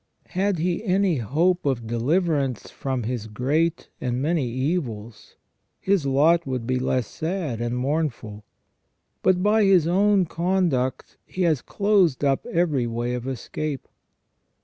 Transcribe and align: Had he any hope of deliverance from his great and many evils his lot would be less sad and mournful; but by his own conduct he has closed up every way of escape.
Had 0.29 0.57
he 0.57 0.83
any 0.83 1.17
hope 1.17 1.63
of 1.63 1.85
deliverance 1.85 2.71
from 2.71 3.03
his 3.03 3.27
great 3.27 3.87
and 4.01 4.19
many 4.19 4.47
evils 4.49 5.35
his 5.79 6.07
lot 6.07 6.47
would 6.47 6.65
be 6.65 6.79
less 6.79 7.05
sad 7.05 7.61
and 7.61 7.77
mournful; 7.77 8.43
but 9.21 9.43
by 9.43 9.63
his 9.63 9.85
own 9.85 10.25
conduct 10.25 11.17
he 11.23 11.43
has 11.43 11.61
closed 11.61 12.23
up 12.25 12.47
every 12.47 12.87
way 12.87 13.13
of 13.13 13.27
escape. 13.27 13.87